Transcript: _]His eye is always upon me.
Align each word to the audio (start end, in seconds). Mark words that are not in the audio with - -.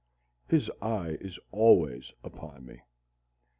_]His 0.49 0.71
eye 0.81 1.15
is 1.21 1.37
always 1.51 2.11
upon 2.23 2.65
me. 2.65 2.81